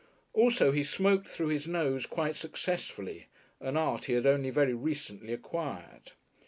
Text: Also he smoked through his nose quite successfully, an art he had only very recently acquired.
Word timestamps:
Also 0.33 0.71
he 0.71 0.83
smoked 0.83 1.27
through 1.29 1.49
his 1.49 1.67
nose 1.67 2.07
quite 2.07 2.35
successfully, 2.35 3.27
an 3.59 3.77
art 3.77 4.05
he 4.05 4.13
had 4.13 4.25
only 4.25 4.49
very 4.49 4.73
recently 4.73 5.31
acquired. 5.31 6.13